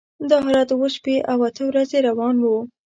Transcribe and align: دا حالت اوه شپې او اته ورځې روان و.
دا 0.29 0.37
حالت 0.45 0.69
اوه 0.73 0.87
شپې 0.95 1.15
او 1.31 1.37
اته 1.47 1.61
ورځې 1.69 1.97
روان 2.07 2.35
و. 2.41 2.45